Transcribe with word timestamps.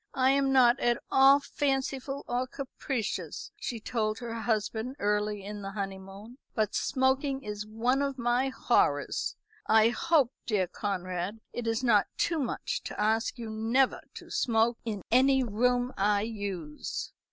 "I 0.15 0.31
am 0.31 0.51
not 0.51 0.79
at 0.79 0.97
all 1.11 1.39
fanciful 1.39 2.25
or 2.27 2.47
capricious," 2.47 3.51
she 3.55 3.79
told 3.79 4.17
her 4.17 4.33
husband 4.33 4.95
early 4.97 5.43
in 5.45 5.61
the 5.61 5.69
honeymoon, 5.73 6.39
"but 6.55 6.73
smoking 6.73 7.43
is 7.43 7.67
one 7.67 8.01
of 8.01 8.17
my 8.17 8.49
horrors. 8.49 9.35
I 9.67 9.89
hope, 9.89 10.31
dear 10.47 10.65
Conrad, 10.65 11.39
it 11.53 11.67
is 11.67 11.83
not 11.83 12.07
too 12.17 12.39
much 12.39 12.81
to 12.85 12.99
ask 12.99 13.37
you 13.37 13.51
never 13.51 14.01
to 14.15 14.31
smoke 14.31 14.79
in 14.83 15.03
any 15.11 15.43
room 15.43 15.93
I 15.95 16.21
use." 16.21 17.11